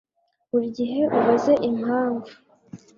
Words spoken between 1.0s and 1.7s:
ubaze